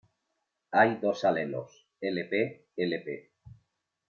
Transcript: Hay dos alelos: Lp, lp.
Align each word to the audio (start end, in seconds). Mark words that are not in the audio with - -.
Hay 0.71 0.95
dos 0.95 1.23
alelos: 1.25 1.85
Lp, 2.01 2.69
lp. 2.75 3.31